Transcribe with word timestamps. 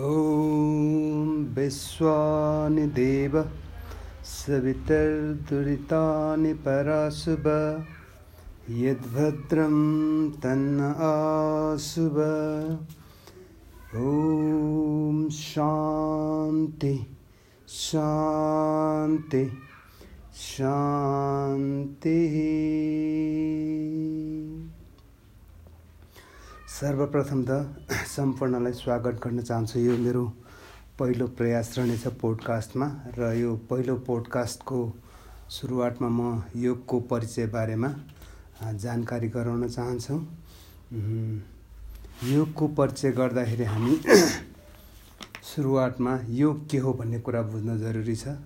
ॐ 0.00 1.32
विश्वानि 1.56 2.84
देव 2.98 3.34
सवितर्दुरितानि 4.24 5.02
पराशुभ 6.66 7.46
यद्भद्रं 8.82 9.76
तन्न 10.42 10.78
आशुभ। 11.08 12.18
ॐ 13.96 15.18
शान्ति 15.40 16.94
शान्ति 17.68 19.44
शान्तिः 20.44 22.36
सर्वप्रथम 26.80 27.42
त 27.48 27.96
सम्पूर्णलाई 28.08 28.72
स्वागत 28.72 29.18
गर्न 29.24 29.40
चाहन्छु। 29.40 29.78
यो 29.78 29.96
मेरो 29.96 30.22
पहिलो 30.98 31.26
प्रयास 31.38 31.74
रहनेछ 31.78 32.06
पोडकास्टमा 32.20 32.86
र 33.18 33.32
यो 33.36 33.50
पहिलो 33.70 33.96
पोडकास्टको 34.06 34.78
सुरुवातमा 35.56 36.08
म 36.08 36.42
योगको 36.56 37.00
परिचय 37.10 37.46
बारेमा 37.56 37.90
जानकारी 38.80 39.28
गराउन 39.36 39.68
चाहन्छु। 39.68 40.16
योगको 42.30 42.68
परिचय 42.80 43.12
गर्दाखेरि 43.20 43.64
हामी 43.64 44.00
सुरुवातमा 45.52 46.18
योग 46.40 46.66
के 46.70 46.78
हो 46.78 46.92
भन्ने 46.96 47.20
कुरा 47.20 47.42
बुझ्न 47.52 47.78
जरुरी 47.84 48.16
छ 48.16 48.36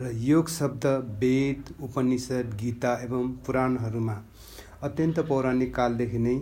र 0.00 0.12
योग 0.26 0.48
शब्द 0.58 0.86
वेद 1.24 1.74
उपनिषद 1.88 2.54
गीता 2.60 2.94
एवं 3.08 3.32
पुराणहरूमा 3.48 4.22
अत्यन्त 4.84 5.26
पौराणिक 5.28 5.74
कालदेखि 5.76 6.24
नै 6.28 6.38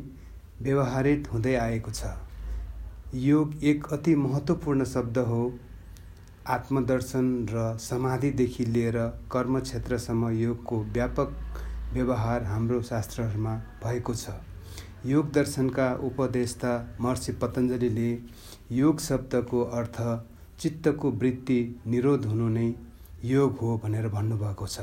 व्यवहारित 0.63 1.29
हुँदै 1.33 1.55
आएको 1.57 1.91
छ। 1.91 2.17
योग 3.15 3.65
एक 3.65 3.87
अति 3.93 4.15
महत्त्वपूर्ण 4.17 4.85
शब्द 4.87 5.19
हो। 5.29 5.41
आत्मदर्शन 6.49 7.27
र 7.51 7.77
समाधिदेखि 7.81 8.65
लिएर 8.65 8.99
कर्म 9.33 9.59
क्षेत्रसम्म 9.61 10.31
योगको 10.31 10.83
व्यापक 10.93 11.35
व्यवहार 11.93 12.45
हाम्रो 12.45 12.81
शास्त्रहरूमा 12.83 13.55
भएको 13.85 14.15
छ। 14.15 14.31
योग 15.07 15.33
दर्शनका 15.33 15.93
उपदेष्टा 16.03 16.73
महर्षि 17.01 17.33
पतञ्जलीले 17.33 18.11
योग 18.73 19.01
शब्दको 19.01 19.63
अर्थ 19.81 20.01
चित्तको 20.61 21.11
वृत्ति 21.13 21.59
निरोध 21.87 22.27
हुनु 22.27 22.49
नै 22.49 22.75
योग 23.25 23.59
हो 23.59 23.77
भनेर 23.85 24.09
भन्नुभएको 24.09 24.67
छ। 24.67 24.81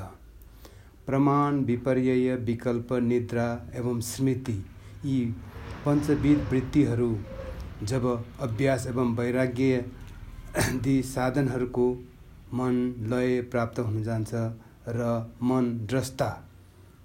प्रमाण 1.05 1.59
विपर्य 1.65 2.35
विकल्प 2.45 2.93
निद्रा 3.03 3.47
एवं 3.75 3.99
स्मृति 4.01 4.57
यी 5.05 5.19
पञ्चविध 5.85 6.47
वृत्तिहरू 6.51 7.15
जब 7.83 8.05
अभ्यास 8.41 8.87
एवं 8.87 9.15
वैराग्य 9.15 9.85
दि 10.83 11.01
साधनहरूको 11.03 11.87
मन 12.53 12.75
लय 13.09 13.41
प्राप्त 13.51 13.79
हुन 13.79 14.03
जान्छ 14.03 14.33
र 14.87 15.07
मन 15.41 15.65
द्रष्टा 15.89 16.29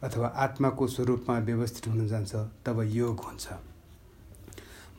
अथवा 0.03 0.27
आत्माको 0.37 0.87
स्वरूपमा 0.87 1.39
व्यवस्थित 1.39 1.87
हुन 1.89 2.07
जान्छ 2.09 2.35
तब 2.67 2.81
योग 2.85 3.21
हुन्छ। 3.21 3.49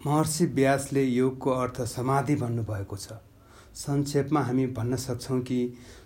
महर्षि 0.06 0.46
व्यासले 0.46 1.04
योगको 1.04 1.52
अर्थ 1.52 1.82
समाधि 1.88 2.36
भन्नुभएको 2.36 2.98
छ। 2.98 3.20
संक्षेपमा 3.76 4.42
हामी 4.42 4.66
भन्न 4.68 4.96
सक्छौँ 4.96 5.40
कि 5.42 5.60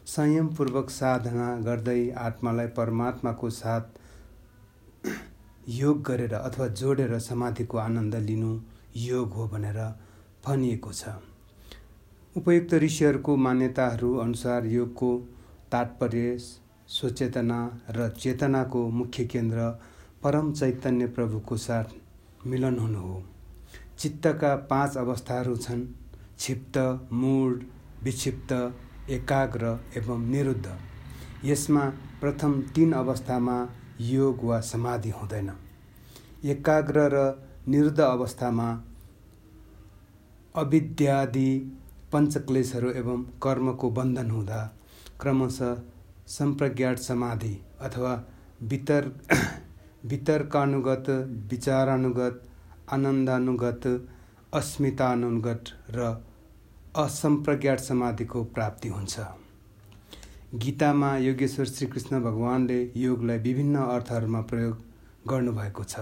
संयमपूर्वक 0.08 0.90
साधना 0.90 1.56
गर्दै 1.62 2.10
आत्मालाई 2.20 2.68
परमात्माको 2.78 3.50
साथ 3.50 3.82
योग 5.68 6.02
गरेर 6.04 6.34
अथवा 6.34 6.68
जोडेर 6.68 7.18
समाधिको 7.20 7.78
आनन्द 7.78 8.16
लिनु 8.16 8.60
योग 8.98 9.34
हो 9.34 9.48
भनेर 9.48 9.80
भनिएको 10.46 10.92
छ। 10.94 11.10
उपयुक्त 12.36 12.74
ऋषिहरूको 12.74 13.36
मान्यताहरू 13.36 14.16
अनुसार 14.18 14.66
योगको 14.66 15.10
तात्पर्य 15.72 16.38
स्वचेतना 16.88 17.60
र 17.90 18.10
चेतनाको 18.10 18.88
मुख्य 18.90 19.26
केन्द्र 19.26 19.70
परम 20.24 20.52
चैतन्य 20.54 21.08
प्रभुको 21.08 21.58
साथ 21.58 22.48
मिलन 22.48 22.80
हुनु 22.80 23.00
हो। 23.00 23.24
चित्तका 24.00 24.56
पाँच 24.70 24.98
अवस्थाहरू 24.98 25.56
छन् 25.58 25.86
क्षिप्त 26.38 26.78
मूड 27.14 27.64
विक्षिप्त 28.04 28.52
एकाग्र 29.10 29.80
एवं 29.98 30.26
निरुद्ध। 30.28 30.68
यसमा 31.46 31.86
प्रथम 32.22 32.62
तिन 32.76 32.92
अवस्थामा 32.94 33.58
योग 34.02 34.44
वा 34.44 34.60
समाधि 34.62 35.10
हुँदैन। 35.10 35.52
एकाग्र 36.46 37.10
र 37.14 37.44
निरुद्ध 37.68 38.00
अवस्थामा 38.00 38.68
अविद्यादि 40.56 41.50
पञ्चक्लेशहरू 42.14 42.90
एवं 42.92 43.24
कर्मको 43.44 43.90
बन्धन 43.92 44.32
हुँदा 44.32 44.62
क्रमशः 45.22 45.76
सम्प्रज्ञात 46.28 46.98
समाधि 46.98 47.62
अथवा 47.82 48.24
वितर 48.62 49.12
वितर्कानुगत 50.06 51.10
विचारानुगत 51.52 52.42
आनन्दानुगत 52.92 53.88
अस्मितानुगत 54.54 55.64
र 55.90 56.24
असम्प्रज्ञात 56.98 57.80
समाधिको 57.80 58.44
प्राप्ति 58.44 58.90
हुन्छ। 58.90 59.20
गीतामा 60.54 61.16
योगेश्वर 61.18 61.66
श्रीकृष्ण 61.66 62.20
भगवानले 62.22 62.78
योगलाई 62.96 63.38
विभिन्न 63.38 63.76
अर्थहरूमा 63.76 64.42
प्रयोग 64.42 64.82
गर्नुभएको 65.28 65.84
छ। 65.84 66.00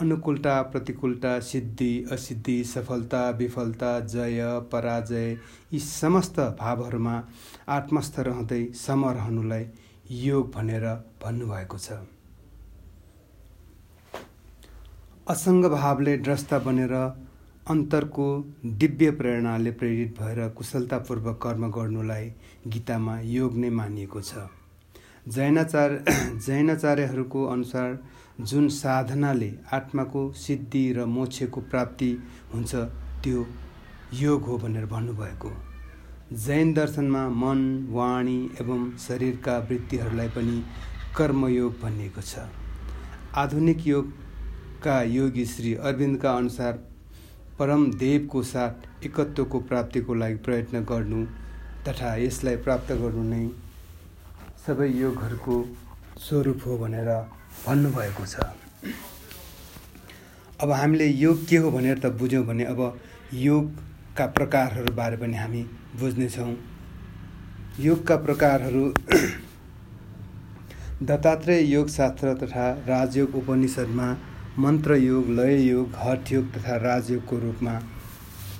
अनुकूलता 0.00 0.60
प्रतिकूलता 0.62 1.38
सिद्धि 1.40 1.88
असिद्धि 2.12 2.56
सफलता 2.64 3.22
विफलता 3.38 3.98
जय 4.12 4.42
पराजय 4.72 5.30
यी 5.72 5.78
समस्त 5.80 6.40
भावहरूमा 6.60 7.16
आत्मस्थ 7.68 8.18
रहँदै 8.20 8.62
सम 8.76 9.08
रहनुलाई 9.08 9.66
योग 10.18 10.52
भनेर 10.52 10.84
भन्नुभएको 11.24 11.78
छ। 11.78 11.98
असङ्ग 15.28 15.70
भावले 15.70 16.16
द्रष्टा 16.18 16.58
बनेर 16.58 16.94
अन्तरको 17.70 18.26
दिव्य 18.64 19.10
प्रेरणाले 19.10 19.70
प्रेरित 19.70 20.14
भएर 20.20 20.48
कुशलतापूर्वक 20.48 21.40
कर्म 21.42 21.70
गर्नुलाई 21.70 22.30
गीतामा 22.66 23.18
योग 23.20 23.56
नै 23.56 23.70
मानिएको 23.70 24.20
छ। 24.20 24.34
जैनाचार 25.28 26.04
जैनाचार्यहरूको 26.46 27.44
अनुसार 27.46 27.98
जुन 28.40 28.68
साधनाले 28.68 29.50
आत्माको 29.72 30.32
सिद्धि 30.32 30.84
र 30.92 31.04
मोक्षको 31.06 31.60
प्राप्ति 31.60 32.12
हुन्छ 32.54 32.74
त्यो 33.24 33.46
योग 34.14 34.42
हो 34.42 34.58
भनेर 34.58 34.86
भन्नुभएको। 34.86 35.52
जैन 36.32 36.74
दर्शनमा 36.74 37.28
मन 37.28 37.68
वाणी 37.90 38.40
एवं 38.60 38.90
शरीरका 38.98 39.58
वृत्तिहरूलाई 39.58 40.28
पनि 40.28 40.62
कर्मयोग 41.16 41.80
भनिएको 41.82 42.20
छ। 42.20 42.48
आधुनिक 43.34 43.86
योगका 43.86 45.02
योगी 45.02 45.44
श्री 45.46 45.74
अरविन्दका 45.74 46.36
अनुसार 46.36 46.84
परम 47.58 47.90
देवको 47.92 48.42
साथ 48.42 49.04
एकत्वको 49.06 49.60
प्राप्तिको 49.68 50.14
लागि 50.14 50.34
प्रयत्न 50.44 50.84
गर्नु 50.84 51.24
तथा 51.86 52.14
यसलाई 52.16 52.56
प्राप्त 52.56 52.92
गर्नु 52.92 53.22
नै 53.28 53.48
सबै 54.66 54.88
योगहरूको 54.88 55.64
स्वरूप 56.18 56.60
हो 56.66 56.78
भनेर 56.78 57.08
भन्नुभएको 57.66 58.26
छ। 58.26 58.36
अब 60.60 60.70
हामीले 60.72 61.06
योग 61.06 61.46
के 61.48 61.56
हो 61.56 61.70
भनेर 61.70 61.98
त 61.98 62.06
बुझ्यौँ 62.20 62.44
भने 62.46 62.64
अब 62.64 62.98
योगका 63.34 64.26
प्रकारहरूबारे 64.36 65.16
पनि 65.16 65.36
हामी 65.36 65.62
बुझ्नेछौँ। 66.00 66.56
योगका 67.80 68.16
प्रकारहरू 68.16 68.92
दत्तात्रेय 71.08 71.72
योगशास्त्र 71.72 72.34
तथा 72.44 72.70
राजयोग 72.86 73.34
उपनिषदमा 73.36 74.16
मन्त्र 74.58 74.94
योग 74.94 75.26
लय 75.28 75.54
योग 75.62 75.94
हठ 75.94 76.30
योग 76.32 76.44
तथा 76.52 76.76
राजयोगको 76.76 77.38
रूपमा 77.38 77.72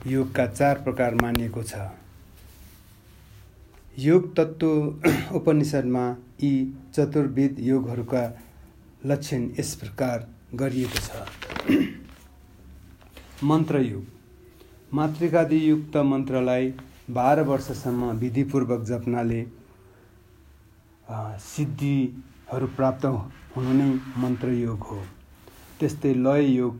योगका 0.06 0.46
चार 0.46 0.82
प्रकार 0.82 1.14
मानिएको 1.14 1.62
छ। 1.62 1.86
योग 3.98 4.26
तत्त्व 4.36 5.08
उपनिषदमा 5.36 6.04
यी 6.42 6.50
चतुर्विध 6.94 7.60
योगहरूका 7.60 8.22
लक्षण 9.06 9.48
यस 9.58 9.74
प्रकार 9.74 10.28
गरिएको 10.54 11.00
छ। 11.06 11.24
मन्त्रयोग। 13.44 14.94
मातृकादियुक्त 14.94 15.96
मन्त्रलाई 16.12 16.72
बाह्र 17.10 17.48
वर्षसम्म 17.48 18.12
विधिपूर्वक 18.20 18.84
जप्नाले 18.84 19.44
सिद्धिहरू 21.48 22.66
प्राप्त 22.76 23.12
हुनु 23.56 23.72
नै 23.72 23.92
मन्त्रयोग 24.18 24.90
हो। 24.92 25.04
त्यस्तै 25.80 26.12
लय 26.16 26.44
योग 26.50 26.76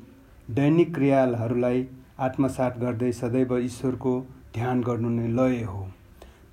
दैनिक 0.57 0.95
क्रियाहरूलाई 0.95 1.85
आत्मसात 2.27 2.79
गर्दै 2.83 3.11
सदैव 3.19 3.53
ईश्वरको 3.59 4.13
ध्यान 4.55 4.81
गर्नु 4.87 5.11
नै 5.17 5.27
लय 5.39 5.63
हो। 5.65 5.83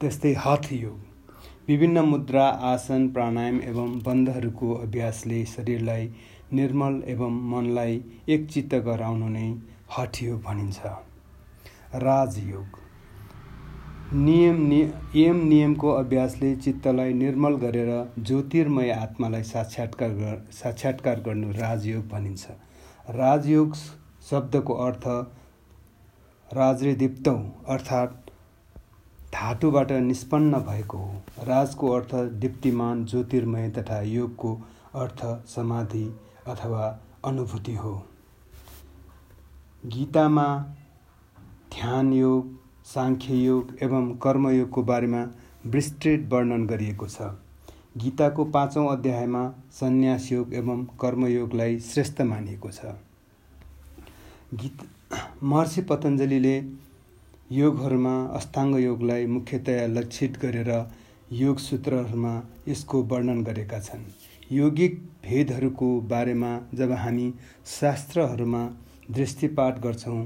त्यस्तै 0.01 0.33
हथ 0.45 0.71
योग 0.73 0.99
विभिन्न 1.67 2.03
मुद्रा 2.07 2.45
आसन 2.71 3.07
प्राणायाम 3.15 3.61
एवं 3.69 3.95
बन्धहरूको 4.05 4.73
अभ्यासले 4.81 5.39
शरीरलाई 5.53 6.07
निर्मल 6.59 7.01
एवं 7.13 7.41
मनलाई 7.51 7.99
एकचित्त 8.35 8.75
गराउनु 8.87 9.29
नै 9.35 9.47
हठ 9.97 10.23
योग 10.23 10.41
भनिन्छ। 10.43 10.95
राजयोग 12.03 12.82
नियम 14.15 14.55
नियम 14.61 15.35
नियमको 15.35 15.89
अभ्यासले 15.89 16.55
चित्तलाई 16.55 17.13
निर्मल 17.13 17.55
गरेर 17.55 17.89
ज्योतिर्मय 18.19 18.91
आत्मालाई 18.91 19.43
साक्षात्कार 19.43 20.45
साक्षात्कार 20.51 21.19
गर्नु 21.19 21.51
राजयोग 21.51 22.07
भनिन्छ। 22.07 22.47
राजयोग 23.09 23.75
शब्दको 24.29 24.73
अर्थ 24.73 25.07
राजदीप्तौ 26.53 27.35
अर्थात् 27.67 28.29
धातुबाट 29.33 29.91
निष्पन्न 29.91 30.59
भएको 30.59 30.97
हो। 30.97 31.13
राजको 31.43 31.91
अर्थ 31.91 32.15
दीप्तिमान 32.15 33.05
ज्योतिर्मय 33.05 33.69
तथा 33.69 34.01
योगको 34.01 34.55
अर्थ 34.95 35.25
समाधि 35.47 36.05
अथवा 36.47 36.99
अनुभूति 37.25 37.75
हो। 37.75 37.95
गीतामा 39.85 40.47
ध्यान 41.73 42.13
योग 42.13 42.62
साङ्ख्य 42.85 43.35
योग 43.35 43.77
एवं 43.81 44.13
कर्मयोगको 44.17 44.83
बारेमा 44.83 45.21
विस्तृत 45.65 46.27
वर्णन 46.31 46.65
गरिएको 46.67 47.07
छ। 47.07 47.29
गीताको 47.97 48.45
पाँचौँ 48.45 48.87
अध्यायमा 48.91 49.43
सन्यास 49.71 50.31
योग 50.31 50.53
एवं 50.53 50.83
कर्मयोगलाई 51.01 51.79
श्रेष्ठ 51.81 52.21
मानिएको 52.23 52.69
छ। 52.71 52.95
गीत 54.53 54.83
महर्षि 55.43 55.81
पतञ्जलीले 55.81 56.57
योगहरूमा 57.51 58.15
अष्टाङ्ग 58.35 58.79
योगलाई 58.79 59.25
मुख्यतया 59.27 59.87
लक्षित 59.87 60.37
गरेर 60.41 60.71
योग 61.31 61.57
सूत्रहरूमा 61.59 62.33
यसको 62.67 63.03
वर्णन 63.03 63.43
गरेका 63.43 63.79
छन्। 63.79 64.05
योगिक 64.51 65.01
भेदहरूको 65.23 65.89
बारेमा 66.09 66.51
जब 66.73 66.91
हामी 66.91 67.33
शास्त्रहरूमा 67.79 68.63
दृष्टिपात 69.11 69.79
गर्छौँ 69.79 70.21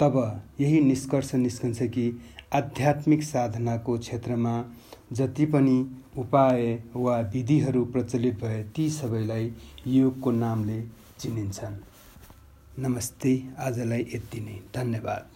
तब 0.00 0.42
यही 0.60 0.80
निष्कर्ष 0.80 1.34
निस्कन्छ 1.34 1.82
कि 1.82 2.20
आध्यात्मिक 2.54 3.22
साधनाको 3.22 3.98
क्षेत्रमा 3.98 4.54
जति 5.12 5.46
पनि 5.46 5.76
उपाय 6.18 6.82
वा 6.96 7.18
विधिहरू 7.20 7.84
प्रचलित 7.84 8.44
भए 8.44 8.62
ती 8.76 8.90
सबैलाई 8.90 9.52
योगको 9.86 10.30
नामले 10.30 10.82
चिनिन्छन्। 11.18 11.80
नमस्ते 12.78 13.42
आजलाई 13.58 14.06
यति 14.14 14.40
नै। 14.40 14.60
धन्यवाद। 14.74 15.35